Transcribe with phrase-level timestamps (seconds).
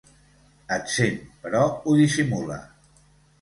[0.77, 1.11] Et sent,
[1.43, 2.59] però ho dissimula.